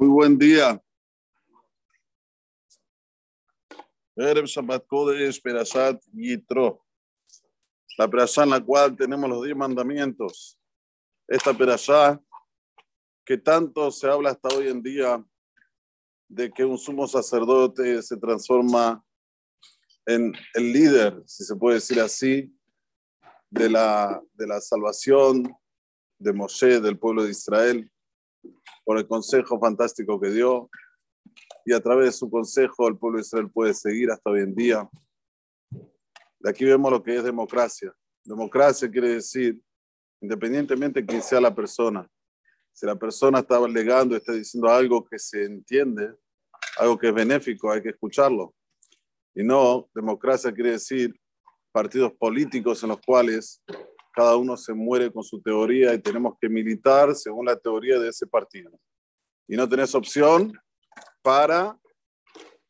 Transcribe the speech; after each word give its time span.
Muy 0.00 0.08
buen 0.08 0.38
día. 0.38 0.82
Erev 4.16 4.46
Shabbat 4.46 4.86
Kodesh, 4.86 5.42
Perashat 5.42 6.02
Yitro. 6.10 6.86
La 7.98 8.08
perashá 8.08 8.44
en 8.44 8.48
la 8.48 8.64
cual 8.64 8.96
tenemos 8.96 9.28
los 9.28 9.44
diez 9.44 9.54
mandamientos. 9.54 10.58
Esta 11.28 11.52
perashá 11.52 12.18
que 13.26 13.36
tanto 13.36 13.90
se 13.90 14.08
habla 14.08 14.30
hasta 14.30 14.48
hoy 14.56 14.68
en 14.68 14.82
día 14.82 15.22
de 16.28 16.50
que 16.50 16.64
un 16.64 16.78
sumo 16.78 17.06
sacerdote 17.06 18.00
se 18.00 18.16
transforma 18.16 19.04
en 20.06 20.32
el 20.54 20.72
líder, 20.72 21.22
si 21.26 21.44
se 21.44 21.54
puede 21.56 21.74
decir 21.74 22.00
así, 22.00 22.50
de 23.50 23.68
la, 23.68 24.18
de 24.32 24.46
la 24.46 24.62
salvación 24.62 25.54
de 26.18 26.32
Moshe, 26.32 26.80
del 26.80 26.98
pueblo 26.98 27.24
de 27.24 27.32
Israel, 27.32 27.92
por 28.84 28.98
el 28.98 29.06
consejo 29.06 29.58
fantástico 29.58 30.20
que 30.20 30.30
dio. 30.30 30.70
Y 31.64 31.72
a 31.72 31.80
través 31.80 32.06
de 32.06 32.12
su 32.12 32.30
consejo 32.30 32.88
el 32.88 32.96
pueblo 32.96 33.18
de 33.18 33.22
Israel 33.22 33.50
puede 33.50 33.74
seguir 33.74 34.10
hasta 34.10 34.30
hoy 34.30 34.40
en 34.40 34.54
día. 34.54 34.88
De 36.38 36.50
aquí 36.50 36.64
vemos 36.64 36.90
lo 36.90 37.02
que 37.02 37.16
es 37.16 37.24
democracia. 37.24 37.92
Democracia 38.24 38.90
quiere 38.90 39.14
decir, 39.14 39.60
independientemente 40.20 41.00
de 41.00 41.06
quién 41.06 41.22
sea 41.22 41.40
la 41.40 41.54
persona, 41.54 42.08
si 42.72 42.86
la 42.86 42.96
persona 42.96 43.40
está 43.40 43.56
alegando, 43.56 44.16
está 44.16 44.32
diciendo 44.32 44.68
algo 44.68 45.04
que 45.04 45.18
se 45.18 45.44
entiende, 45.44 46.14
algo 46.78 46.96
que 46.96 47.08
es 47.08 47.14
benéfico, 47.14 47.70
hay 47.70 47.82
que 47.82 47.90
escucharlo. 47.90 48.54
Y 49.34 49.44
no, 49.44 49.88
democracia 49.94 50.52
quiere 50.52 50.72
decir 50.72 51.14
partidos 51.72 52.12
políticos 52.12 52.82
en 52.82 52.88
los 52.88 53.00
cuales 53.00 53.62
cada 54.12 54.36
uno 54.36 54.56
se 54.56 54.72
muere 54.72 55.12
con 55.12 55.22
su 55.22 55.40
teoría 55.40 55.94
y 55.94 56.00
tenemos 56.00 56.34
que 56.40 56.48
militar 56.48 57.14
según 57.14 57.46
la 57.46 57.56
teoría 57.56 57.98
de 57.98 58.08
ese 58.08 58.26
partido. 58.26 58.70
Y 59.46 59.56
no 59.56 59.68
tenés 59.68 59.94
opción 59.94 60.52
para 61.22 61.78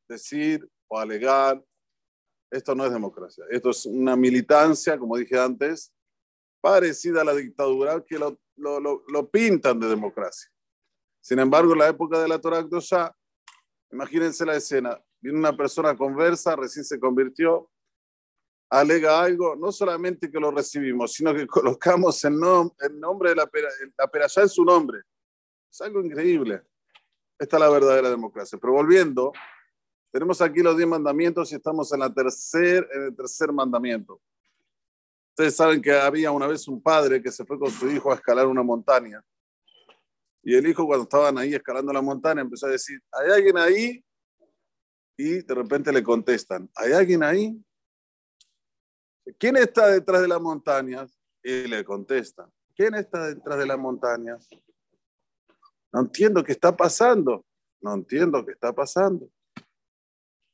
decir 0.08 0.68
o 0.88 0.98
alegar, 0.98 1.62
esto 2.50 2.74
no 2.74 2.84
es 2.84 2.92
democracia, 2.92 3.44
esto 3.50 3.70
es 3.70 3.86
una 3.86 4.16
militancia, 4.16 4.98
como 4.98 5.16
dije 5.16 5.38
antes, 5.38 5.92
parecida 6.60 7.22
a 7.22 7.24
la 7.24 7.34
dictadura, 7.34 8.04
que 8.04 8.18
lo, 8.18 8.38
lo, 8.56 9.30
pintan 9.30 9.78
de 9.78 9.88
democracia. 9.88 10.50
Sin 11.20 11.38
embargo, 11.38 11.72
en 11.72 11.78
la 11.78 11.88
época 11.88 12.20
de 12.20 12.28
la 12.28 12.40
Torah 12.40 12.66
ya 12.80 13.14
imagínense 13.92 14.44
la 14.44 14.56
escena, 14.56 15.00
viene 15.20 15.38
una 15.38 15.56
persona 15.56 15.96
conversa, 15.96 16.56
recién 16.56 16.84
se 16.84 16.98
convirtió, 16.98 17.70
alega 18.70 19.20
algo, 19.20 19.56
no 19.56 19.72
solamente 19.72 20.30
que 20.30 20.38
lo 20.38 20.52
recibimos, 20.52 21.12
sino 21.12 21.34
que 21.34 21.46
colocamos 21.48 22.24
el, 22.24 22.34
el 22.78 23.00
nombre 23.00 23.30
de 23.30 23.36
la, 23.36 23.50
la 23.98 24.06
perashá 24.06 24.42
en 24.42 24.48
su 24.48 24.64
nombre. 24.64 25.00
Es 25.70 25.80
algo 25.80 26.00
increíble. 26.00 26.62
Esta 27.38 27.56
es 27.56 27.60
la 27.60 27.70
verdadera 27.70 28.10
democracia. 28.10 28.58
Pero 28.60 28.74
volviendo, 28.74 29.32
tenemos 30.12 30.40
aquí 30.40 30.60
los 30.60 30.76
diez 30.76 30.88
mandamientos 30.88 31.50
y 31.52 31.56
estamos 31.56 31.92
en, 31.92 32.00
la 32.00 32.12
tercer, 32.12 32.88
en 32.92 33.02
el 33.04 33.16
tercer 33.16 33.52
mandamiento. 33.52 34.20
Ustedes 35.30 35.56
saben 35.56 35.80
que 35.80 35.92
había 35.92 36.30
una 36.32 36.46
vez 36.46 36.68
un 36.68 36.82
padre 36.82 37.22
que 37.22 37.32
se 37.32 37.44
fue 37.44 37.58
con 37.58 37.70
su 37.70 37.90
hijo 37.90 38.10
a 38.12 38.16
escalar 38.16 38.46
una 38.46 38.62
montaña. 38.62 39.24
Y 40.42 40.54
el 40.54 40.66
hijo 40.66 40.86
cuando 40.86 41.04
estaban 41.04 41.38
ahí 41.38 41.54
escalando 41.54 41.92
la 41.92 42.02
montaña 42.02 42.40
empezó 42.40 42.66
a 42.66 42.70
decir, 42.70 43.00
¿hay 43.12 43.30
alguien 43.30 43.58
ahí? 43.58 44.04
Y 45.16 45.42
de 45.42 45.54
repente 45.54 45.92
le 45.92 46.02
contestan, 46.02 46.68
¿hay 46.74 46.92
alguien 46.92 47.22
ahí? 47.22 47.62
¿Quién 49.38 49.56
está 49.56 49.88
detrás 49.88 50.22
de 50.22 50.28
las 50.28 50.40
montañas? 50.40 51.18
Y 51.42 51.66
le 51.66 51.84
contesta, 51.84 52.48
¿quién 52.74 52.94
está 52.94 53.26
detrás 53.28 53.58
de 53.58 53.66
las 53.66 53.78
montañas? 53.78 54.48
No 55.92 56.00
entiendo 56.00 56.44
qué 56.44 56.52
está 56.52 56.76
pasando. 56.76 57.44
No 57.80 57.94
entiendo 57.94 58.44
qué 58.44 58.52
está 58.52 58.72
pasando. 58.72 59.30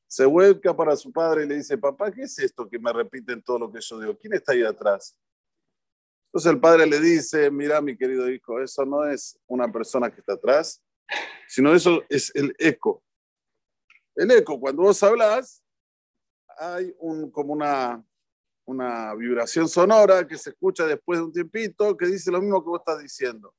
Se 0.09 0.25
vuelca 0.25 0.75
para 0.75 0.95
su 0.95 1.13
padre 1.13 1.45
y 1.45 1.49
le 1.49 1.57
dice, 1.57 1.77
papá, 1.77 2.13
¿qué 2.13 2.23
es 2.23 2.39
esto 2.39 2.69
que 2.69 2.79
me 2.79 2.93
repiten 2.93 3.43
todo 3.43 3.59
lo 3.59 3.73
que 3.73 3.81
yo 3.81 3.99
digo? 3.99 4.17
¿Quién 4.17 4.35
está 4.35 4.53
ahí 4.53 4.63
atrás? 4.63 5.19
Entonces 6.29 6.53
el 6.53 6.61
padre 6.61 6.87
le 6.87 7.01
dice, 7.01 7.51
mira 7.51 7.81
mi 7.81 7.97
querido 7.97 8.31
hijo, 8.31 8.61
eso 8.61 8.85
no 8.85 9.05
es 9.05 9.39
una 9.47 9.71
persona 9.71 10.11
que 10.11 10.21
está 10.21 10.35
atrás, 10.35 10.83
sino 11.49 11.75
eso 11.75 12.03
es 12.09 12.31
el 12.35 12.55
eco. 12.59 13.03
El 14.15 14.31
eco, 14.31 14.61
cuando 14.61 14.83
vos 14.83 15.03
hablas, 15.03 15.65
hay 16.59 16.95
un, 16.99 17.31
como 17.31 17.53
una, 17.53 18.05
una 18.67 19.15
vibración 19.15 19.69
sonora 19.69 20.27
que 20.27 20.37
se 20.37 20.51
escucha 20.51 20.85
después 20.85 21.19
de 21.19 21.25
un 21.25 21.33
tiempito 21.33 21.97
que 21.97 22.07
dice 22.07 22.31
lo 22.31 22.41
mismo 22.41 22.63
que 22.63 22.69
vos 22.69 22.81
estás 22.81 23.01
diciendo. 23.01 23.55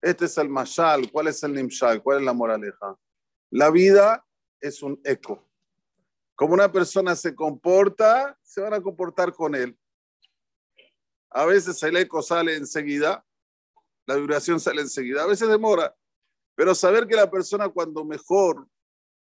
Este 0.00 0.24
es 0.24 0.38
el 0.38 0.48
mashal, 0.48 1.10
¿cuál 1.10 1.28
es 1.28 1.42
el 1.42 1.52
nimshal? 1.52 2.02
¿Cuál 2.02 2.20
es 2.20 2.24
la 2.24 2.32
moraleja? 2.32 2.96
La 3.50 3.70
vida 3.70 4.24
es 4.60 4.82
un 4.82 5.00
eco. 5.04 5.48
Como 6.34 6.54
una 6.54 6.70
persona 6.70 7.14
se 7.14 7.34
comporta, 7.34 8.38
se 8.42 8.60
van 8.60 8.74
a 8.74 8.80
comportar 8.80 9.32
con 9.32 9.54
él. 9.54 9.76
A 11.30 11.44
veces 11.44 11.82
el 11.82 11.96
eco 11.96 12.22
sale 12.22 12.56
enseguida, 12.56 13.24
la 14.06 14.16
vibración 14.16 14.60
sale 14.60 14.82
enseguida, 14.82 15.22
a 15.22 15.26
veces 15.26 15.48
demora, 15.48 15.94
pero 16.54 16.74
saber 16.74 17.06
que 17.06 17.16
la 17.16 17.30
persona 17.30 17.68
cuando 17.68 18.04
mejor 18.04 18.68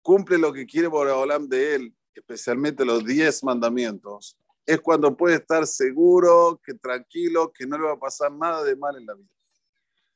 cumple 0.01 0.37
lo 0.37 0.51
que 0.51 0.65
quiere 0.65 0.87
Boreolam 0.87 1.47
de 1.47 1.75
él, 1.75 1.95
especialmente 2.13 2.85
los 2.85 3.05
diez 3.05 3.43
mandamientos, 3.43 4.37
es 4.65 4.79
cuando 4.81 5.15
puede 5.15 5.35
estar 5.35 5.65
seguro, 5.67 6.59
que 6.63 6.73
tranquilo, 6.73 7.51
que 7.51 7.65
no 7.65 7.77
le 7.77 7.85
va 7.85 7.93
a 7.93 7.99
pasar 7.99 8.31
nada 8.31 8.63
de 8.63 8.75
mal 8.75 8.95
en 8.97 9.05
la 9.05 9.13
vida. 9.13 9.29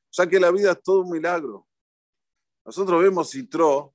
O 0.09 0.13
sea 0.13 0.25
que 0.27 0.39
la 0.39 0.51
vida 0.51 0.71
es 0.71 0.81
todo 0.81 1.01
un 1.01 1.11
milagro. 1.11 1.67
Nosotros 2.65 3.01
vemos 3.01 3.29
Citro, 3.29 3.93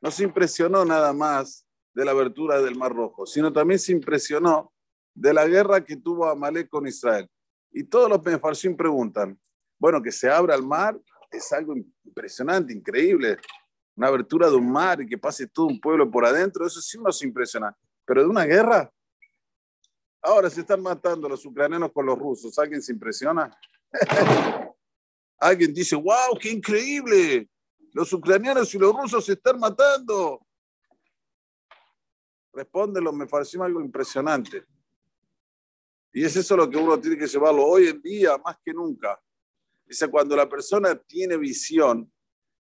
no 0.00 0.10
se 0.10 0.24
impresionó 0.24 0.84
nada 0.84 1.12
más 1.12 1.66
de 1.94 2.04
la 2.04 2.10
abertura 2.10 2.60
del 2.60 2.76
Mar 2.76 2.94
Rojo, 2.94 3.26
sino 3.26 3.52
también 3.52 3.78
se 3.78 3.92
impresionó 3.92 4.72
de 5.14 5.32
la 5.32 5.46
guerra 5.46 5.82
que 5.84 5.96
tuvo 5.96 6.28
Amalek 6.28 6.68
con 6.68 6.86
Israel. 6.86 7.28
Y 7.72 7.84
todos 7.84 8.08
los 8.08 8.22
Mefarshim 8.22 8.76
preguntan, 8.76 9.38
bueno, 9.78 10.02
que 10.02 10.12
se 10.12 10.30
abra 10.30 10.54
el 10.54 10.62
mar 10.62 10.98
es 11.30 11.52
algo 11.52 11.74
impresionante, 12.04 12.72
increíble. 12.72 13.38
Una 13.96 14.08
abertura 14.08 14.48
de 14.48 14.56
un 14.56 14.70
mar 14.70 15.00
y 15.00 15.06
que 15.06 15.18
pase 15.18 15.46
todo 15.46 15.66
un 15.66 15.80
pueblo 15.80 16.10
por 16.10 16.24
adentro, 16.24 16.66
eso 16.66 16.80
sí 16.80 16.98
nos 16.98 17.22
impresiona. 17.22 17.76
Pero 18.04 18.22
de 18.22 18.28
una 18.28 18.44
guerra, 18.44 18.90
Ahora 20.22 20.50
se 20.50 20.60
están 20.60 20.82
matando 20.82 21.28
los 21.28 21.44
ucranianos 21.44 21.92
con 21.92 22.06
los 22.06 22.18
rusos. 22.18 22.58
¿Alguien 22.58 22.82
se 22.82 22.92
impresiona? 22.92 23.56
Alguien 25.38 25.72
dice, 25.72 25.94
wow, 25.96 26.36
qué 26.40 26.50
increíble. 26.50 27.48
Los 27.92 28.12
ucranianos 28.12 28.74
y 28.74 28.78
los 28.78 28.94
rusos 28.94 29.24
se 29.24 29.34
están 29.34 29.58
matando. 29.58 30.44
Respóndelo, 32.52 33.12
me 33.12 33.26
pareció 33.26 33.62
algo 33.62 33.80
impresionante. 33.80 34.64
Y 36.12 36.24
es 36.24 36.34
eso 36.34 36.56
lo 36.56 36.68
que 36.68 36.78
uno 36.78 36.98
tiene 36.98 37.18
que 37.18 37.26
llevarlo 37.26 37.64
hoy 37.66 37.88
en 37.88 38.00
día, 38.00 38.38
más 38.38 38.56
que 38.64 38.72
nunca. 38.72 39.20
Dice, 39.84 40.08
cuando 40.08 40.34
la 40.34 40.48
persona 40.48 40.96
tiene 40.96 41.36
visión, 41.36 42.10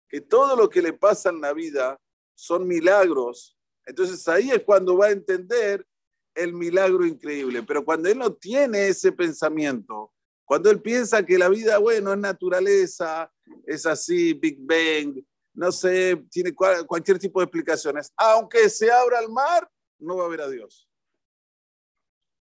que 0.08 0.22
todo 0.22 0.56
lo 0.56 0.70
que 0.70 0.82
le 0.82 0.94
pasa 0.94 1.30
en 1.30 1.42
la 1.42 1.54
vida 1.54 2.00
son 2.34 2.68
milagros, 2.68 3.58
entonces 3.86 4.28
ahí 4.28 4.52
es 4.52 4.64
cuando 4.64 4.98
va 4.98 5.08
a 5.08 5.12
entender 5.12 5.88
el 6.36 6.54
milagro 6.54 7.06
increíble. 7.06 7.64
Pero 7.64 7.84
cuando 7.84 8.10
él 8.10 8.18
no 8.18 8.34
tiene 8.34 8.88
ese 8.88 9.12
pensamiento, 9.12 10.14
cuando 10.46 10.70
él 10.70 10.82
piensa 10.82 11.26
que 11.26 11.38
la 11.38 11.50
vida, 11.50 11.78
bueno, 11.80 12.14
es 12.14 12.20
naturaleza, 12.20 13.32
es 13.66 13.86
así, 13.86 14.34
Big 14.34 14.60
Bang, 14.60 15.24
no 15.54 15.72
sé, 15.72 16.24
tiene 16.30 16.54
cualquier 16.54 17.18
tipo 17.18 17.40
de 17.40 17.46
explicaciones, 17.46 18.12
aunque 18.16 18.70
se 18.70 18.92
abra 18.92 19.20
el 19.20 19.30
mar, 19.30 19.68
no 19.98 20.18
va 20.18 20.24
a 20.24 20.28
haber 20.28 20.42
a 20.42 20.50
Dios. 20.50 20.88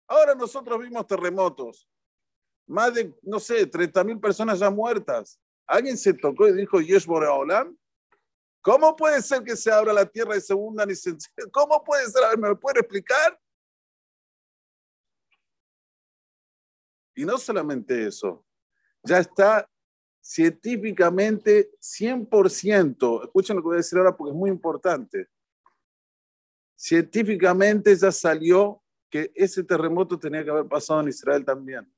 Ahora 0.06 0.34
nosotros 0.34 0.78
vimos 0.80 1.06
terremotos, 1.06 1.88
más 2.66 2.94
de, 2.94 3.14
no 3.22 3.40
sé, 3.40 3.66
30 3.66 4.04
mil 4.04 4.20
personas 4.20 4.58
ya 4.58 4.70
muertas. 4.70 5.38
Alguien 5.66 5.98
se 5.98 6.14
tocó 6.14 6.48
y 6.48 6.52
dijo, 6.52 6.80
Yesh 6.80 7.06
Boreolam. 7.06 7.76
¿Cómo 8.62 8.94
puede 8.94 9.20
ser 9.22 9.42
que 9.42 9.56
se 9.56 9.72
abra 9.72 9.92
la 9.92 10.06
tierra 10.06 10.36
y 10.36 10.40
se 10.40 10.54
hundan 10.54 10.90
y 10.90 10.94
se... 10.94 11.16
¿Cómo 11.52 11.82
puede 11.82 12.06
ser? 12.06 12.38
¿me 12.38 12.54
puede 12.54 12.80
explicar? 12.80 13.38
Y 17.14 17.24
no 17.24 17.38
solamente 17.38 18.06
eso, 18.06 18.44
ya 19.02 19.18
está 19.18 19.68
científicamente 20.20 21.72
100%, 21.80 23.24
escuchen 23.24 23.56
lo 23.56 23.62
que 23.62 23.66
voy 23.66 23.74
a 23.74 23.78
decir 23.78 23.98
ahora 23.98 24.16
porque 24.16 24.30
es 24.30 24.36
muy 24.36 24.50
importante, 24.50 25.28
científicamente 26.76 27.94
ya 27.94 28.12
salió 28.12 28.82
que 29.10 29.30
ese 29.34 29.62
terremoto 29.62 30.18
tenía 30.18 30.42
que 30.42 30.50
haber 30.50 30.66
pasado 30.66 31.00
en 31.00 31.08
Israel 31.08 31.44
también. 31.44 31.92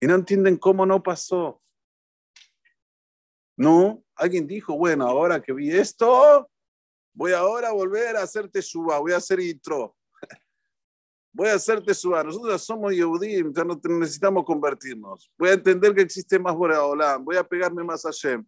Y 0.00 0.06
no 0.06 0.14
entienden 0.14 0.56
cómo 0.56 0.86
no 0.86 1.02
pasó. 1.02 1.60
No, 3.56 4.02
alguien 4.14 4.46
dijo, 4.46 4.78
bueno, 4.78 5.06
ahora 5.06 5.42
que 5.42 5.52
vi 5.52 5.70
esto, 5.70 6.48
voy 7.12 7.32
ahora 7.32 7.68
a 7.68 7.72
volver 7.72 8.16
a 8.16 8.22
hacer 8.22 8.48
teshuva, 8.48 9.00
voy 9.00 9.12
a 9.12 9.16
hacer 9.16 9.40
intro 9.40 9.97
voy 11.38 11.50
a 11.50 11.54
hacerte 11.54 11.94
suba. 11.94 12.24
Nosotros 12.24 12.60
somos 12.60 12.92
Yehudim, 12.92 13.52
ya 13.54 13.62
no 13.62 13.80
necesitamos 13.84 14.44
convertirnos. 14.44 15.30
Voy 15.38 15.50
a 15.50 15.52
entender 15.52 15.94
que 15.94 16.02
existe 16.02 16.36
más 16.36 16.52
Boreolam, 16.52 17.24
voy 17.24 17.36
a 17.36 17.44
pegarme 17.44 17.84
más 17.84 18.04
a 18.04 18.10
Shem. 18.10 18.44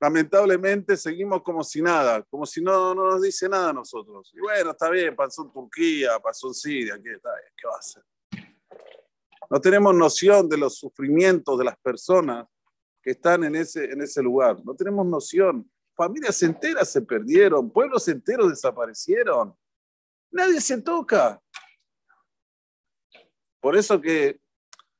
lamentablemente 0.00 0.96
seguimos 0.96 1.42
como 1.42 1.62
si 1.62 1.80
nada, 1.80 2.24
como 2.24 2.44
si 2.44 2.60
no, 2.60 2.92
no 2.92 3.10
nos 3.10 3.22
dice 3.22 3.48
nada 3.48 3.70
a 3.70 3.72
nosotros. 3.72 4.32
Y 4.34 4.40
bueno, 4.40 4.72
está 4.72 4.90
bien, 4.90 5.14
pasó 5.14 5.42
en 5.44 5.52
Turquía, 5.52 6.18
pasó 6.18 6.48
en 6.48 6.54
Siria, 6.54 7.00
¿qué, 7.00 7.12
está 7.12 7.30
bien, 7.32 7.52
¿qué 7.56 7.68
va 7.68 7.74
a 7.74 7.78
hacer? 7.78 8.02
No 9.48 9.60
tenemos 9.60 9.94
noción 9.94 10.48
de 10.48 10.56
los 10.56 10.76
sufrimientos 10.76 11.56
de 11.56 11.64
las 11.64 11.78
personas 11.78 12.46
que 13.00 13.12
están 13.12 13.44
en 13.44 13.54
ese, 13.54 13.84
en 13.84 14.02
ese 14.02 14.20
lugar. 14.22 14.56
No 14.64 14.74
tenemos 14.74 15.06
noción. 15.06 15.70
Familias 15.94 16.42
enteras 16.42 16.90
se 16.90 17.00
perdieron, 17.00 17.70
pueblos 17.70 18.08
enteros 18.08 18.50
desaparecieron. 18.50 19.54
Nadie 20.30 20.60
se 20.60 20.80
toca. 20.80 21.40
Por 23.60 23.76
eso 23.76 24.00
que 24.00 24.40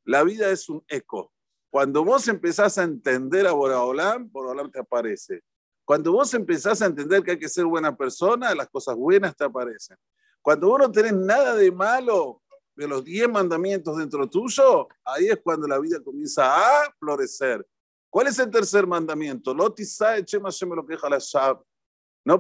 la 0.05 0.25
vida 0.25 0.51
es 0.51 0.69
un 0.69 0.85
eco. 0.89 1.33
Cuando 1.71 2.05
vos 2.05 2.27
empezás 2.29 2.79
a 2.79 2.85
entender 2.85 3.47
a 3.47 3.53
Boraholam, 3.53 4.31
Boraholam 4.31 4.71
te 4.71 4.81
aparece. 4.81 5.43
Cuando 5.85 6.13
vos 6.13 6.33
empezás 6.35 6.83
a 6.83 6.87
entender 6.87 7.23
que 7.23 7.33
hay 7.33 7.39
que 7.39 7.49
ser 7.49 7.65
buena 7.65 7.97
persona, 7.97 8.55
las 8.55 8.69
cosas 8.69 8.97
buenas 8.97 9.37
te 9.37 9.45
aparecen. 9.45 9.97
Cuando 10.43 10.69
vos 10.69 10.79
no 10.81 10.91
tenés 10.91 11.15
nada 11.15 11.55
de 11.55 11.71
malo 11.71 12.43
de 12.75 12.89
los 12.89 13.05
diez 13.05 13.29
mandamientos 13.29 13.97
dentro 13.97 14.29
tuyo, 14.29 14.89
ahí 15.05 15.29
es 15.29 15.39
cuando 15.43 15.67
la 15.67 15.79
vida 15.79 16.01
comienza 16.03 16.57
a 16.57 16.93
florecer. 16.99 17.67
¿Cuál 18.11 18.29
es 18.29 18.39
el 18.39 18.51
tercer 18.51 18.87
mandamiento? 18.87 19.55
No 19.55 19.75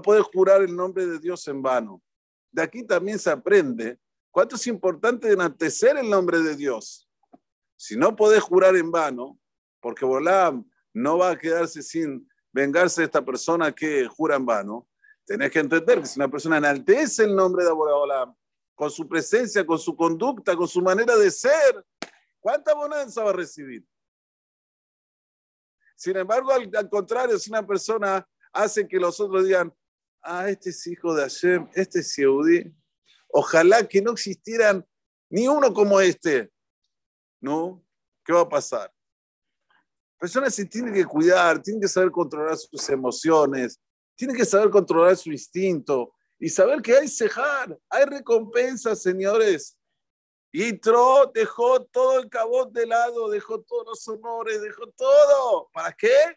puedes 0.02 0.24
jurar 0.24 0.62
el 0.62 0.74
nombre 0.74 1.06
de 1.06 1.18
Dios 1.18 1.46
en 1.48 1.62
vano. 1.62 2.02
De 2.58 2.64
aquí 2.64 2.82
también 2.82 3.20
se 3.20 3.30
aprende 3.30 4.00
cuánto 4.32 4.56
es 4.56 4.66
importante 4.66 5.30
enaltecer 5.30 5.96
el 5.96 6.10
nombre 6.10 6.40
de 6.40 6.56
Dios. 6.56 7.08
Si 7.76 7.96
no 7.96 8.16
podés 8.16 8.42
jurar 8.42 8.74
en 8.74 8.90
vano, 8.90 9.38
porque 9.80 10.04
Bolam 10.04 10.68
no 10.92 11.18
va 11.18 11.30
a 11.30 11.38
quedarse 11.38 11.84
sin 11.84 12.28
vengarse 12.52 13.00
de 13.00 13.04
esta 13.04 13.24
persona 13.24 13.70
que 13.72 14.08
jura 14.08 14.34
en 14.34 14.44
vano, 14.44 14.88
tenés 15.24 15.52
que 15.52 15.60
entender 15.60 16.00
que 16.00 16.06
si 16.08 16.18
una 16.18 16.28
persona 16.28 16.56
enaltece 16.56 17.22
el 17.22 17.36
nombre 17.36 17.64
de 17.64 17.70
Bolam, 17.70 18.34
con 18.74 18.90
su 18.90 19.06
presencia, 19.06 19.64
con 19.64 19.78
su 19.78 19.94
conducta, 19.94 20.56
con 20.56 20.66
su 20.66 20.82
manera 20.82 21.14
de 21.14 21.30
ser, 21.30 21.86
¿cuánta 22.40 22.74
bonanza 22.74 23.22
va 23.22 23.30
a 23.30 23.34
recibir? 23.34 23.86
Sin 25.94 26.16
embargo, 26.16 26.50
al, 26.50 26.90
contrario, 26.90 27.38
si 27.38 27.50
una 27.50 27.64
persona 27.64 28.28
hace 28.52 28.88
que 28.88 28.98
los 28.98 29.20
otros 29.20 29.44
digan, 29.44 29.72
ah, 30.22 30.48
este 30.48 30.70
es 30.70 30.86
hijo 30.86 31.14
de 31.14 31.22
Hashem, 31.22 31.68
este 31.74 32.00
es 32.00 32.16
Yehudi, 32.16 32.74
ojalá 33.28 33.86
que 33.86 34.00
no 34.02 34.12
existieran 34.12 34.86
ni 35.30 35.48
uno 35.48 35.72
como 35.72 36.00
este, 36.00 36.50
¿no? 37.40 37.84
¿Qué 38.24 38.32
va 38.32 38.42
a 38.42 38.48
pasar? 38.48 38.92
La 39.70 40.18
persona 40.20 40.50
se 40.50 40.64
tiene 40.64 40.92
que 40.92 41.04
cuidar, 41.04 41.62
tiene 41.62 41.80
que 41.80 41.88
saber 41.88 42.10
controlar 42.10 42.56
sus 42.56 42.88
emociones, 42.88 43.80
tiene 44.16 44.34
que 44.34 44.44
saber 44.44 44.70
controlar 44.70 45.16
su 45.16 45.30
instinto 45.30 46.12
y 46.38 46.48
saber 46.48 46.82
que 46.82 46.96
hay 46.96 47.08
cejar, 47.08 47.78
hay 47.88 48.04
recompensas, 48.04 49.02
señores. 49.02 49.78
Y 50.50 50.72
Tro 50.78 51.30
dejó 51.32 51.84
todo 51.84 52.20
el 52.20 52.28
cabot 52.28 52.72
de 52.72 52.86
lado, 52.86 53.28
dejó 53.28 53.60
todos 53.60 53.86
los 53.86 54.08
honores, 54.08 54.62
dejó 54.62 54.88
todo. 54.92 55.68
¿Para 55.72 55.92
qué? 55.92 56.36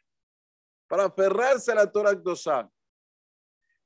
Para 0.88 1.06
aferrarse 1.06 1.72
a 1.72 1.75
la 1.75 1.92
Torah 1.92 2.13
Kdoshá. 2.13 2.69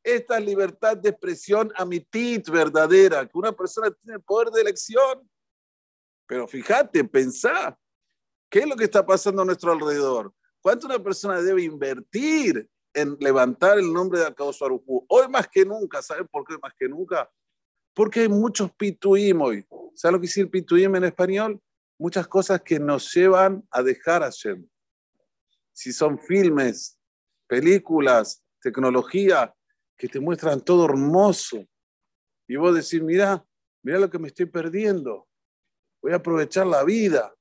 Esta 0.06 0.40
libertad 0.40 0.96
de 0.96 1.10
expresión 1.10 1.74
amitit 1.76 2.48
verdadera, 2.48 3.26
que 3.26 3.36
una 3.36 3.52
persona 3.52 3.90
tiene 3.90 4.18
el 4.18 4.22
poder 4.22 4.52
de 4.52 4.62
elección. 4.62 5.28
Pero 6.28 6.48
fíjate, 6.48 7.04
pensá, 7.06 7.76
¿qué 8.48 8.60
es 8.60 8.68
lo 8.68 8.76
que 8.76 8.84
está 8.84 9.04
pasando 9.04 9.42
a 9.42 9.46
nuestro 9.46 9.72
alrededor? 9.72 10.32
¿Cuánto 10.62 10.86
una 10.86 11.00
persona 11.00 11.42
debe 11.42 11.64
invertir 11.64 12.70
en 12.94 13.18
levantar 13.20 13.80
el 13.80 13.92
nombre 13.92 14.20
de 14.20 14.28
Akadosh 14.28 14.60
Hoy 15.08 15.28
más 15.28 15.48
que 15.48 15.66
nunca, 15.66 16.04
¿saben 16.04 16.28
por 16.28 16.46
qué 16.46 16.56
más 16.62 16.74
que 16.78 16.88
nunca? 16.88 17.28
Porque 17.96 18.20
hay 18.20 18.30
muchos 18.30 18.72
pituim 18.74 19.42
hoy. 19.42 19.66
¿Sabes 19.96 20.14
lo 20.14 20.20
que 20.20 20.28
dice 20.28 20.42
el 20.42 20.52
pituim 20.52 20.96
en 20.98 21.06
español? 21.06 21.60
Muchas 21.98 22.28
cosas 22.28 22.62
que 22.62 22.80
nos 22.80 23.12
llevan 23.12 23.68
a 23.72 23.82
dejar 23.82 24.22
a 24.22 24.30
Shem. 24.30 24.70
Si 25.74 25.92
son 25.92 26.20
filmes, 26.20 27.00
películas, 27.48 28.44
tecnología, 28.62 29.55
que 29.98 30.08
te 30.08 30.20
muestran 30.20 30.62
todo 30.62 30.86
hermoso. 30.86 31.66
Y 32.48 32.56
vos 32.56 32.76
decís, 32.76 33.02
mira, 33.02 33.46
mira 33.84 34.00
lo 34.00 34.10
que 34.10 34.20
me 34.20 34.28
estoy 34.28 34.46
perdiendo 34.46 35.28
voy 36.06 36.14
a 36.14 36.18
aprovechar 36.18 36.68
la 36.68 36.84
vida, 36.84 37.34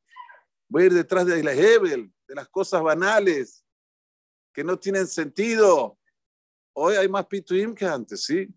voy 0.70 0.84
a 0.84 0.86
ir 0.86 0.94
detrás 0.94 1.26
de 1.26 1.42
la 1.42 1.52
Hebel, 1.52 2.10
de 2.26 2.34
las 2.34 2.48
cosas 2.48 2.82
banales 2.82 3.62
que 4.54 4.64
no 4.64 4.78
tienen 4.78 5.06
sentido. 5.06 5.98
Hoy 6.72 6.94
hay 6.94 7.06
más 7.06 7.26
pituim 7.26 7.74
que 7.74 7.84
antes, 7.84 8.24
¿sí? 8.24 8.48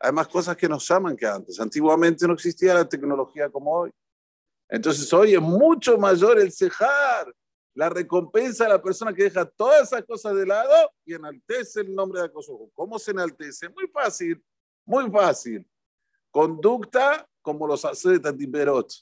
Hay 0.00 0.10
más 0.10 0.26
cosas 0.26 0.56
que 0.56 0.68
nos 0.68 0.88
llaman 0.88 1.16
que 1.16 1.26
antes. 1.26 1.60
Antiguamente 1.60 2.26
no 2.26 2.34
existía 2.34 2.74
la 2.74 2.88
tecnología 2.88 3.48
como 3.48 3.70
hoy. 3.72 3.92
Entonces 4.68 5.12
hoy 5.12 5.34
es 5.34 5.40
mucho 5.40 5.96
mayor 5.96 6.40
el 6.40 6.50
cejar, 6.50 7.32
la 7.76 7.90
recompensa 7.90 8.64
a 8.64 8.70
la 8.70 8.82
persona 8.82 9.12
que 9.12 9.24
deja 9.24 9.44
todas 9.44 9.82
esas 9.82 10.02
cosas 10.04 10.34
de 10.34 10.46
lado 10.46 10.90
y 11.04 11.12
enaltece 11.12 11.82
el 11.82 11.94
nombre 11.94 12.20
de 12.20 12.26
Acoso. 12.26 12.70
¿Cómo 12.74 12.98
se 12.98 13.10
enaltece? 13.10 13.68
Muy 13.68 13.86
fácil, 13.88 14.42
muy 14.86 15.10
fácil. 15.10 15.68
Conducta 16.30 17.28
como 17.42 17.66
los 17.66 17.84
hace 17.84 18.18
de 18.18 18.96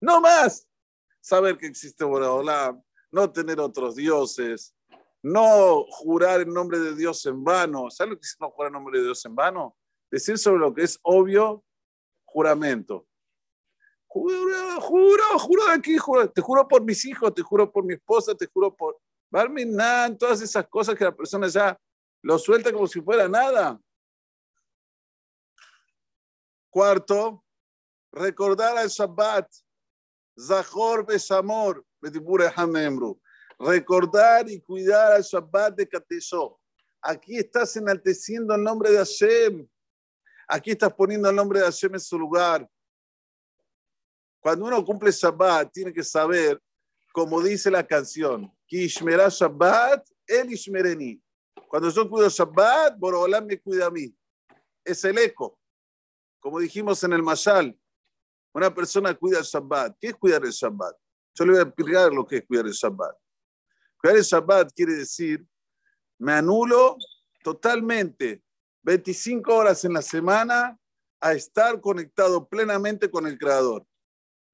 no 0.00 0.20
más 0.22 0.66
saber 1.20 1.58
que 1.58 1.66
existe 1.66 2.02
Boraholam, 2.02 2.82
no 3.12 3.30
tener 3.30 3.60
otros 3.60 3.94
dioses, 3.94 4.74
no 5.22 5.84
jurar 5.90 6.40
en 6.40 6.52
nombre 6.52 6.78
de 6.78 6.94
Dios 6.94 7.24
en 7.26 7.44
vano. 7.44 7.90
¿Sabes 7.90 8.14
lo 8.14 8.18
que 8.18 8.26
es 8.26 8.36
no 8.40 8.50
jurar 8.50 8.68
en 8.68 8.74
nombre 8.74 8.98
de 8.98 9.04
Dios 9.04 9.24
en 9.26 9.34
vano? 9.34 9.76
Decir 10.10 10.38
sobre 10.38 10.60
lo 10.60 10.72
que 10.72 10.82
es 10.82 10.98
obvio, 11.02 11.62
juramento. 12.24 13.06
Juro, 14.14 14.80
juro, 14.80 15.38
juro 15.40 15.66
de 15.66 15.72
aquí, 15.72 15.98
juro, 15.98 16.30
te 16.30 16.40
juro 16.40 16.68
por 16.68 16.84
mis 16.84 17.04
hijos, 17.04 17.34
te 17.34 17.42
juro 17.42 17.72
por 17.72 17.84
mi 17.84 17.94
esposa, 17.94 18.32
te 18.32 18.46
juro 18.46 18.72
por 18.72 18.96
Barminan, 19.28 20.16
todas 20.16 20.40
esas 20.40 20.68
cosas 20.68 20.94
que 20.94 21.02
la 21.02 21.10
persona 21.10 21.48
ya 21.48 21.76
lo 22.22 22.38
suelta 22.38 22.72
como 22.72 22.86
si 22.86 23.00
fuera 23.00 23.28
nada. 23.28 23.76
Cuarto, 26.70 27.44
recordar 28.12 28.78
al 28.78 28.88
Shabbat. 28.88 29.52
Zahor 30.38 31.04
Besamor. 31.04 31.84
Recordar 33.58 34.48
y 34.48 34.60
cuidar 34.60 35.10
al 35.10 35.22
Shabbat 35.22 35.74
de 35.74 35.88
Kateshó. 35.88 36.60
Aquí 37.02 37.36
estás 37.36 37.74
enalteciendo 37.74 38.54
el 38.54 38.62
nombre 38.62 38.92
de 38.92 38.98
Hashem. 38.98 39.68
Aquí 40.46 40.70
estás 40.70 40.94
poniendo 40.94 41.28
el 41.28 41.34
nombre 41.34 41.58
de 41.58 41.64
Hashem 41.64 41.94
en 41.94 42.00
su 42.00 42.16
lugar. 42.16 42.70
Cuando 44.44 44.66
uno 44.66 44.84
cumple 44.84 45.10
Shabbat, 45.10 45.72
tiene 45.72 45.90
que 45.90 46.02
saber, 46.02 46.60
como 47.14 47.40
dice 47.40 47.70
la 47.70 47.82
canción, 47.82 48.54
Kishmera 48.66 49.30
Shabbat, 49.30 50.06
el 50.26 50.52
Ishmereni. 50.52 51.18
Cuando 51.66 51.88
yo 51.88 52.06
cuido 52.10 52.28
Shabbat, 52.28 52.98
Borolam 52.98 53.46
me 53.46 53.58
cuida 53.58 53.86
a 53.86 53.90
mí. 53.90 54.14
Es 54.84 55.02
el 55.06 55.16
eco. 55.16 55.58
Como 56.40 56.60
dijimos 56.60 57.02
en 57.04 57.14
el 57.14 57.22
Mashal, 57.22 57.74
una 58.52 58.74
persona 58.74 59.14
cuida 59.14 59.38
el 59.38 59.44
Shabbat. 59.46 59.96
¿Qué 59.98 60.08
es 60.08 60.14
cuidar 60.14 60.44
el 60.44 60.50
Shabbat? 60.50 60.94
Yo 61.34 61.46
le 61.46 61.52
voy 61.52 61.60
a 61.60 61.64
explicar 61.64 62.12
lo 62.12 62.26
que 62.26 62.36
es 62.36 62.46
cuidar 62.46 62.66
el 62.66 62.72
Shabbat. 62.72 63.16
Cuidar 63.98 64.18
el 64.18 64.24
Shabbat 64.24 64.72
quiere 64.74 64.92
decir, 64.92 65.42
me 66.18 66.34
anulo 66.34 66.98
totalmente 67.42 68.42
25 68.82 69.54
horas 69.54 69.86
en 69.86 69.94
la 69.94 70.02
semana 70.02 70.78
a 71.18 71.32
estar 71.32 71.80
conectado 71.80 72.46
plenamente 72.46 73.10
con 73.10 73.26
el 73.26 73.38
Creador. 73.38 73.86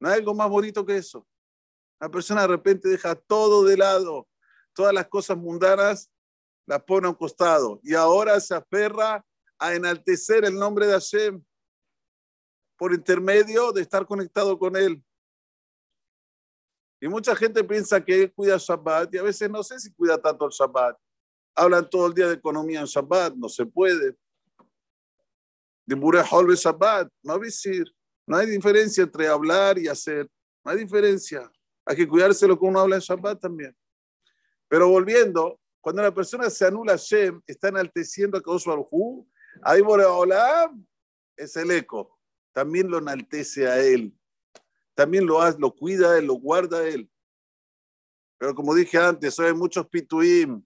No 0.01 0.09
hay 0.09 0.19
algo 0.19 0.35
más 0.35 0.49
bonito 0.49 0.85
que 0.85 0.97
eso. 0.97 1.27
Una 2.01 2.11
persona 2.11 2.43
de 2.43 2.49
repente 2.49 2.89
deja 2.89 3.15
todo 3.15 3.65
de 3.65 3.77
lado, 3.77 4.27
todas 4.75 4.95
las 4.95 5.07
cosas 5.09 5.37
mundanas 5.37 6.11
las 6.67 6.83
pone 6.83 7.07
a 7.07 7.11
un 7.11 7.17
costado 7.17 7.81
y 7.83 7.95
ahora 7.95 8.41
se 8.41 8.55
aferra 8.55 9.25
a 9.59 9.75
enaltecer 9.75 10.45
el 10.45 10.55
nombre 10.55 10.87
de 10.87 10.95
Hashem 10.95 11.45
por 12.79 12.95
intermedio 12.95 13.73
de 13.73 13.83
estar 13.83 14.07
conectado 14.07 14.59
con 14.59 14.75
Él. 14.75 15.05
Y 16.99 17.09
mucha 17.09 17.37
gente 17.37 17.63
piensa 17.63 18.03
que 18.03 18.33
cuida 18.33 18.57
Shabbat 18.59 19.15
y 19.15 19.19
a 19.19 19.23
veces 19.23 19.51
no 19.51 19.63
sé 19.63 19.79
si 19.79 19.93
cuida 19.93 20.17
tanto 20.21 20.47
el 20.47 20.51
Shabbat. 20.51 20.99
Hablan 21.55 21.91
todo 21.91 22.07
el 22.07 22.15
día 22.15 22.29
de 22.29 22.35
economía 22.35 22.81
en 22.81 22.87
Shabbat, 22.87 23.35
no 23.35 23.49
se 23.49 23.67
puede. 23.67 24.17
De 25.85 25.95
Burehol 25.95 26.55
Shabbat, 26.55 27.11
no 27.23 27.39
decir. 27.39 27.85
No 28.27 28.37
hay 28.37 28.47
diferencia 28.47 29.03
entre 29.03 29.27
hablar 29.27 29.79
y 29.79 29.89
hacer. 29.89 30.29
No 30.65 30.73
hay 30.73 30.79
diferencia. 30.79 31.51
Hay 31.85 31.97
que 31.97 32.09
cuidarse 32.09 32.47
lo 32.47 32.59
que 32.59 32.65
uno 32.65 32.81
habla 32.81 32.97
en 32.97 33.03
Shabbat 33.03 33.41
también. 33.41 33.77
Pero 34.69 34.89
volviendo, 34.89 35.59
cuando 35.81 36.03
la 36.03 36.15
persona 36.15 36.49
se 36.51 36.67
anula 36.67 36.93
a 36.93 36.97
Shem, 36.97 37.41
está 37.47 37.69
enalteciendo 37.69 38.39
a 38.39 38.43
Kaush 38.43 38.67
Baruj 38.67 39.27
ahí 39.63 39.81
Boreolam 39.81 40.87
es 41.37 41.57
el 41.57 41.71
eco 41.73 42.21
también 42.53 42.91
lo 42.91 42.99
enaltece 42.99 43.67
a 43.69 43.79
él. 43.79 44.15
También 44.95 45.27
lo, 45.27 45.39
lo 45.59 45.75
cuida 45.75 46.19
él, 46.19 46.27
lo 46.27 46.35
guarda 46.35 46.87
él. 46.87 47.11
Pero 48.39 48.55
como 48.55 48.75
dije 48.75 48.99
antes, 48.99 49.39
hay 49.39 49.55
muchos 49.55 49.87
pituim, 49.89 50.63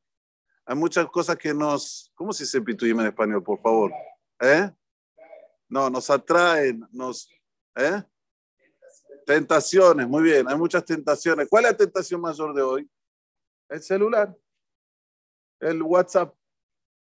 Hay 0.67 0.77
muchas 0.77 1.07
cosas 1.07 1.37
que 1.37 1.53
nos, 1.53 2.11
¿cómo 2.15 2.33
se 2.33 2.45
dice 2.45 2.61
pituyim 2.63 3.01
en 3.01 3.07
español, 3.07 3.43
por 3.43 3.61
favor? 3.61 3.93
¿Eh? 4.41 4.71
No, 5.69 5.91
nos 5.91 6.09
atraen, 6.09 6.87
nos, 6.91 7.29
¿eh? 7.77 8.03
Tentaciones, 9.27 10.07
muy 10.07 10.23
bien, 10.23 10.49
hay 10.49 10.57
muchas 10.57 10.85
tentaciones. 10.85 11.49
¿Cuál 11.49 11.65
es 11.65 11.71
la 11.73 11.77
tentación 11.77 12.21
mayor 12.21 12.55
de 12.55 12.63
hoy? 12.63 12.91
El 13.69 13.83
celular, 13.83 14.37
el 15.61 15.83
WhatsApp. 15.83 16.35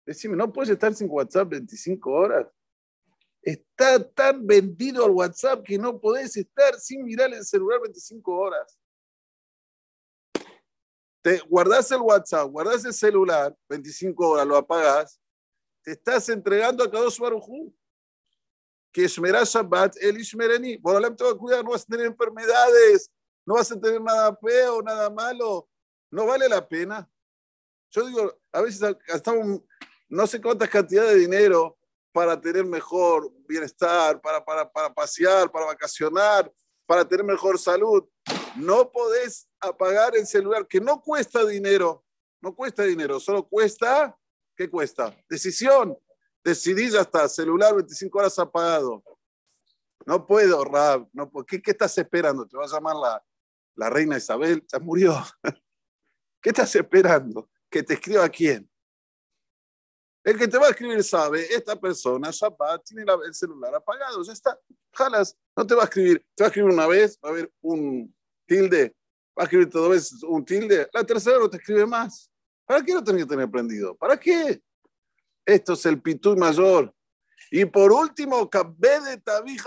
Decime, 0.06 0.36
¿no 0.36 0.52
puedes 0.52 0.72
estar 0.72 0.94
sin 0.94 1.10
WhatsApp 1.10 1.50
25 1.50 2.12
horas? 2.12 2.48
Está 3.42 4.08
tan 4.12 4.46
vendido 4.46 5.06
el 5.06 5.12
WhatsApp 5.12 5.64
que 5.64 5.78
no 5.78 6.00
podés 6.00 6.36
estar 6.38 6.80
sin 6.80 7.04
mirar 7.04 7.34
el 7.34 7.46
celular 7.46 7.80
25 7.82 8.32
horas. 8.32 8.78
Te 11.24 11.40
guardas 11.40 11.92
el 11.92 12.02
WhatsApp, 12.02 12.50
guardas 12.50 12.84
el 12.84 12.94
celular, 12.94 13.56
25 13.70 14.30
horas 14.30 14.48
lo 14.48 14.58
apagas, 14.58 15.22
te 15.84 15.92
estás 15.92 16.28
entregando 16.30 16.84
a 16.84 16.92
Kadosh 16.92 17.20
Barujú. 17.20 17.74
Que 18.92 19.08
Shmerá 19.08 19.44
Shabbat, 19.44 19.96
el 20.02 20.20
Ishmereni. 20.20 20.78
Borolam 20.78 21.16
te 21.16 21.24
va 21.24 21.32
a 21.32 21.36
cuidar, 21.36 21.64
no 21.64 21.72
vas 21.72 21.84
a 21.84 21.86
tener 21.86 22.08
enfermedades, 22.08 23.10
no 23.46 23.56
vas 23.56 23.72
a 23.72 23.80
tener 23.80 24.02
nada 24.02 24.36
feo, 24.36 24.82
nada 24.82 25.10
malo. 25.10 25.70
No 26.10 26.26
vale 26.26 26.50
la 26.50 26.68
pena. 26.68 27.10
Yo 27.92 28.06
digo, 28.06 28.38
a 28.52 28.62
veces 28.62 28.96
gastamos 29.08 29.62
no 30.10 30.28
sé 30.28 30.42
cuántas 30.42 30.70
cantidades 30.70 31.14
de 31.14 31.20
dinero 31.20 31.78
para 32.12 32.40
tener 32.40 32.66
mejor 32.66 33.32
bienestar, 33.48 34.20
para, 34.20 34.44
para, 34.44 34.70
para 34.70 34.94
pasear, 34.94 35.50
para 35.50 35.68
vacacionar, 35.68 36.52
para 36.86 37.08
tener 37.08 37.26
mejor 37.26 37.58
salud. 37.58 38.04
No 38.56 38.92
podés 38.92 39.48
apagar 39.60 40.16
el 40.16 40.28
celular, 40.28 40.68
que 40.68 40.82
no 40.82 41.02
cuesta 41.02 41.46
dinero, 41.46 42.04
no 42.42 42.54
cuesta 42.54 42.84
dinero, 42.84 43.20
solo 43.20 43.48
cuesta, 43.48 44.18
¿qué 44.56 44.70
cuesta? 44.70 45.16
Decisión. 45.30 45.98
Decidí, 46.44 46.90
ya 46.90 47.02
está, 47.02 47.30
celular 47.30 47.76
25 47.76 48.18
horas 48.18 48.40
apagado. 48.40 49.04
No 50.06 50.26
puedo, 50.26 50.64
Rab, 50.64 51.08
no 51.14 51.32
¿Qué, 51.48 51.62
¿Qué, 51.62 51.72
estás 51.72 51.96
esperando? 51.98 52.48
¿Te 52.48 52.58
va 52.58 52.64
a 52.64 52.68
llamar 52.68 52.96
la, 52.96 53.24
la 53.76 53.90
reina 53.90 54.18
Isabel? 54.18 54.66
Ya 54.72 54.80
murió. 54.80 55.16
¿Qué 56.42 56.50
estás 56.50 56.76
esperando? 56.76 57.50
¿Que 57.70 57.84
te 57.84 57.94
escriba 57.94 58.28
quién? 58.30 58.68
El 60.24 60.38
que 60.38 60.48
te 60.48 60.58
va 60.58 60.68
a 60.68 60.70
escribir 60.70 61.04
sabe, 61.04 61.52
esta 61.54 61.80
persona, 61.80 62.30
Shabbat, 62.32 62.84
tiene 62.86 63.06
el 63.26 63.34
celular 63.34 63.74
apagado, 63.74 64.22
ya 64.24 64.34
está. 64.34 64.60
Jalas, 64.94 65.36
no 65.56 65.66
te 65.66 65.74
va 65.74 65.82
a 65.82 65.86
escribir, 65.86 66.26
te 66.36 66.44
va 66.44 66.48
a 66.48 66.50
escribir 66.50 66.72
una 66.72 66.86
vez, 66.86 67.18
va 67.24 67.30
a 67.30 67.32
haber 67.32 67.52
un 67.62 68.14
tilde, 68.46 68.96
va 69.38 69.44
a 69.44 69.44
escribir 69.44 69.70
dos 69.70 69.90
veces 69.90 70.24
un 70.24 70.46
tilde, 70.46 70.88
la 70.94 71.04
tercera 71.04 71.40
no 71.40 71.50
te 71.50 71.58
escribe 71.58 71.88
más. 71.88 72.32
¿Para 72.66 72.84
qué 72.84 72.94
lo 72.94 73.04
tenés 73.04 73.24
que 73.24 73.30
tener 73.30 73.50
prendido? 73.50 73.96
¿Para 73.96 74.20
qué? 74.20 74.62
Esto 75.52 75.74
es 75.74 75.86
el 75.86 76.02
pitú 76.02 76.36
mayor. 76.36 76.94
Y 77.52 77.66
por 77.66 77.92
último, 77.92 78.50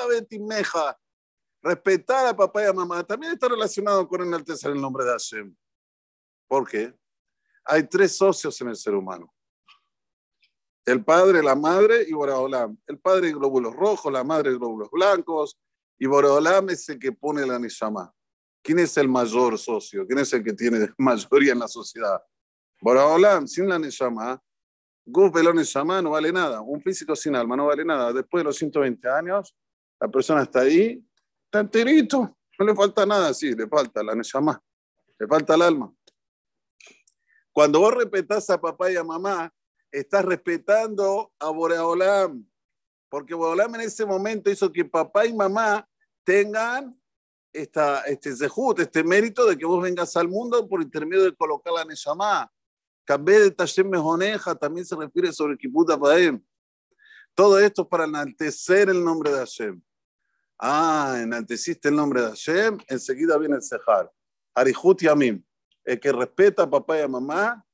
Betimeja, 0.08 0.98
respetar 1.62 2.26
a 2.26 2.36
papá 2.36 2.62
y 2.62 2.66
a 2.66 2.72
mamá, 2.72 3.04
también 3.04 3.32
está 3.32 3.48
relacionado 3.48 4.08
con 4.08 4.22
enaltecer 4.22 4.70
el 4.70 4.80
nombre 4.80 5.04
de 5.04 5.10
Hashem. 5.10 5.54
¿Por 6.48 6.68
qué? 6.68 6.94
Hay 7.64 7.86
tres 7.88 8.16
socios 8.16 8.60
en 8.60 8.68
el 8.68 8.76
ser 8.76 8.94
humano 8.94 9.34
el 10.84 11.04
padre, 11.04 11.42
la 11.42 11.54
madre 11.54 12.04
y 12.06 12.12
Boreolam. 12.12 12.76
El 12.86 12.98
padre 12.98 13.32
glóbulos 13.32 13.74
rojos, 13.74 14.12
la 14.12 14.22
madre 14.22 14.50
glóbulos 14.52 14.90
blancos 14.90 15.58
y 15.98 16.06
Boreolam 16.06 16.70
es 16.70 16.88
el 16.88 16.98
que 16.98 17.12
pone 17.12 17.46
la 17.46 17.58
Nishama. 17.58 18.12
¿Quién 18.62 18.78
es 18.78 18.96
el 18.96 19.08
mayor 19.08 19.58
socio? 19.58 20.06
¿Quién 20.06 20.18
es 20.18 20.32
el 20.32 20.44
que 20.44 20.52
tiene 20.52 20.88
mayoría 20.98 21.52
en 21.52 21.60
la 21.60 21.68
sociedad? 21.68 22.20
Boreolam, 22.80 23.46
sin 23.46 23.68
la 23.68 23.78
Nishama, 23.78 24.40
Guf 25.06 25.32
Belón 25.32 25.56
Nishama 25.56 26.00
no 26.00 26.10
vale 26.10 26.32
nada. 26.32 26.60
Un 26.60 26.80
físico 26.80 27.14
sin 27.14 27.36
alma 27.36 27.56
no 27.56 27.66
vale 27.66 27.84
nada. 27.84 28.12
Después 28.12 28.40
de 28.40 28.44
los 28.44 28.56
120 28.56 29.08
años, 29.08 29.54
la 30.00 30.08
persona 30.08 30.42
está 30.42 30.60
ahí, 30.60 31.04
está 31.44 31.60
enterito, 31.60 32.36
no 32.58 32.66
le 32.66 32.74
falta 32.74 33.06
nada, 33.06 33.32
sí, 33.32 33.54
le 33.54 33.66
falta 33.68 34.02
la 34.02 34.14
Neshama, 34.14 34.62
le 35.18 35.26
falta 35.26 35.54
el 35.54 35.62
alma. 35.62 35.92
Cuando 37.52 37.80
vos 37.80 37.94
respetás 37.94 38.50
a 38.50 38.60
papá 38.60 38.90
y 38.90 38.96
a 38.96 39.04
mamá, 39.04 39.52
estás 39.90 40.24
respetando 40.24 41.32
a 41.38 41.50
Boreolam, 41.50 42.44
porque 43.08 43.34
Boreolam 43.34 43.76
en 43.76 43.82
ese 43.82 44.04
momento 44.04 44.50
hizo 44.50 44.72
que 44.72 44.84
papá 44.84 45.24
y 45.26 45.32
mamá 45.32 45.88
tengan 46.24 47.00
esta, 47.52 48.00
este 48.02 48.34
zehut, 48.34 48.80
este 48.80 49.04
mérito 49.04 49.46
de 49.46 49.56
que 49.56 49.64
vos 49.64 49.80
vengas 49.80 50.16
al 50.16 50.28
mundo 50.28 50.68
por 50.68 50.82
intermedio 50.82 51.24
de 51.24 51.36
colocar 51.36 51.72
la 51.72 51.84
Neshama. 51.84 52.50
De 53.06 53.50
Tashem 53.50 53.88
Mejoneja 53.88 54.54
también 54.54 54.86
se 54.86 54.96
refiere 54.96 55.32
sobre 55.32 55.56
Kiputa 55.56 55.98
Paem. 55.98 56.42
Todo 57.34 57.58
esto 57.58 57.86
para 57.86 58.04
enaltecer 58.04 58.88
el 58.88 59.04
nombre 59.04 59.30
de 59.30 59.38
Hashem. 59.38 59.82
Ah, 60.58 61.18
enalteciste 61.20 61.88
el 61.88 61.96
nombre 61.96 62.22
de 62.22 62.28
Hashem, 62.28 62.78
enseguida 62.88 63.36
viene 63.36 63.56
el 63.56 63.62
Sejar. 63.62 64.10
Arihut 64.54 65.00
Yamim. 65.00 65.44
El 65.84 66.00
que 66.00 66.12
respeta 66.12 66.62
a 66.62 66.70
papá 66.70 66.98
y 66.98 67.02
a 67.02 67.08
mamá 67.08 67.64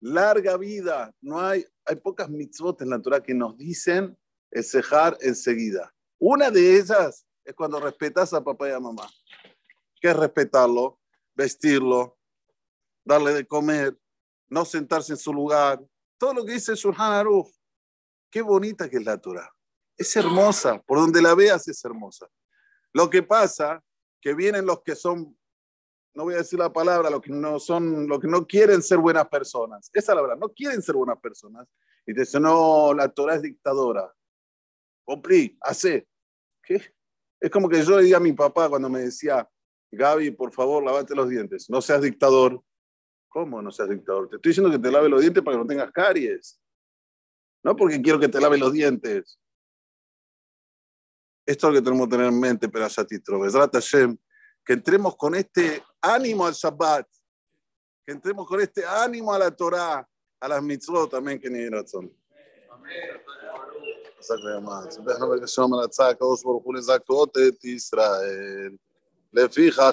larga 0.00 0.56
vida. 0.56 1.14
No 1.20 1.40
hay, 1.40 1.64
hay 1.84 1.96
pocas 1.96 2.28
mitzvot 2.28 2.80
en 2.82 2.90
la 2.90 3.00
Torah 3.00 3.22
que 3.22 3.34
nos 3.34 3.56
dicen 3.56 4.16
el 4.50 4.64
cejar 4.64 5.16
enseguida. 5.20 5.94
Una 6.18 6.50
de 6.50 6.78
ellas 6.78 7.26
es 7.44 7.54
cuando 7.54 7.80
respetas 7.80 8.32
a 8.32 8.42
papá 8.42 8.68
y 8.68 8.72
a 8.72 8.80
mamá. 8.80 9.08
¿Qué 10.00 10.08
es 10.08 10.16
respetarlo? 10.16 11.00
Vestirlo, 11.34 12.18
darle 13.04 13.32
de 13.32 13.46
comer, 13.46 13.96
no 14.48 14.64
sentarse 14.64 15.12
en 15.12 15.18
su 15.18 15.32
lugar. 15.32 15.80
Todo 16.18 16.34
lo 16.34 16.44
que 16.44 16.52
dice 16.52 16.74
Shulchan 16.74 17.12
Aruch. 17.12 17.48
Qué 18.30 18.42
bonita 18.42 18.88
que 18.88 18.96
es 18.96 19.04
la 19.04 19.18
Torah. 19.18 19.50
Es 19.96 20.14
hermosa. 20.16 20.82
Por 20.82 20.98
donde 20.98 21.22
la 21.22 21.34
veas 21.34 21.66
es 21.68 21.84
hermosa. 21.84 22.26
Lo 22.92 23.08
que 23.08 23.22
pasa 23.22 23.82
que 24.20 24.34
vienen 24.34 24.66
los 24.66 24.82
que 24.82 24.94
son 24.94 25.38
no 26.18 26.24
voy 26.24 26.34
a 26.34 26.38
decir 26.38 26.58
la 26.58 26.72
palabra, 26.72 27.10
lo 27.10 27.20
que 27.20 27.30
no 27.30 27.60
son, 27.60 28.08
lo 28.08 28.18
que 28.18 28.26
no 28.26 28.44
quieren 28.44 28.82
ser 28.82 28.98
buenas 28.98 29.28
personas. 29.28 29.88
Esa 29.92 30.12
es 30.12 30.16
la 30.16 30.22
verdad, 30.22 30.36
no 30.36 30.48
quieren 30.48 30.82
ser 30.82 30.96
buenas 30.96 31.16
personas. 31.20 31.68
Y 32.04 32.12
te 32.12 32.22
dicen, 32.22 32.42
no, 32.42 32.92
la 32.92 33.08
Torah 33.08 33.36
es 33.36 33.42
dictadora. 33.42 34.12
Comprí, 35.04 35.56
hace. 35.60 36.08
¿Qué? 36.60 36.92
Es 37.38 37.50
como 37.52 37.68
que 37.68 37.84
yo 37.84 37.98
le 37.98 38.02
diga 38.02 38.16
a 38.16 38.20
mi 38.20 38.32
papá 38.32 38.68
cuando 38.68 38.88
me 38.88 38.98
decía, 38.98 39.48
Gaby, 39.92 40.32
por 40.32 40.52
favor, 40.52 40.82
lavate 40.82 41.14
los 41.14 41.28
dientes. 41.28 41.70
No 41.70 41.80
seas 41.80 42.02
dictador. 42.02 42.60
¿Cómo 43.29 43.61
no 43.61 43.71
seas 43.71 43.89
dictador? 43.89 44.29
Te 44.29 44.35
estoy 44.35 44.49
diciendo 44.51 44.71
que 44.71 44.79
te 44.79 44.91
lave 44.91 45.09
los 45.09 45.21
dientes 45.21 45.43
para 45.43 45.57
que 45.57 45.63
no 45.63 45.67
tengas 45.67 45.91
caries. 45.91 46.61
No 47.63 47.75
porque 47.75 48.01
quiero 48.01 48.19
que 48.19 48.27
te 48.27 48.39
lave 48.39 48.57
los 48.57 48.71
dientes. 48.71 49.39
Esto 51.45 51.67
es 51.67 51.73
lo 51.73 51.79
que 51.79 51.83
tenemos 51.83 52.07
que 52.07 52.11
tener 52.11 52.27
en 52.27 52.39
mente, 52.39 52.69
pero 52.69 52.87
Titro. 53.07 53.41
Hashem, 53.41 54.17
que 54.63 54.73
entremos 54.73 55.15
con 55.15 55.35
este 55.35 55.83
ánimo 56.01 56.45
al 56.45 56.53
Shabbat, 56.53 57.07
que 58.05 58.11
entremos 58.13 58.47
con 58.47 58.61
este 58.61 58.85
ánimo 58.85 59.33
a 59.33 59.39
la 59.39 59.51
Torah, 59.51 60.07
a 60.39 60.47
las 60.47 60.61
mitzvot 60.61 61.09
también 61.09 61.39
que 61.39 61.49
ni 61.49 61.67
razón. 61.69 62.11
סבח 64.23 65.21
נבק 65.21 65.43
השם 65.43 65.73
על 65.73 65.83
הצעה 65.83 66.09
הקדוש 66.09 66.43
ברוך 66.43 66.63
הוא 66.63 66.75
לזכות 66.75 67.37
את 67.37 67.65
ישראל. 67.65 68.71
לפיכך 69.33 69.79